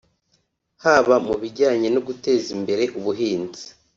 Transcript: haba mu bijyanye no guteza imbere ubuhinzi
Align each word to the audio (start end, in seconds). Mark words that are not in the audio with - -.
haba 0.83 1.15
mu 1.27 1.33
bijyanye 1.41 1.87
no 1.95 2.01
guteza 2.07 2.47
imbere 2.57 2.83
ubuhinzi 2.97 3.65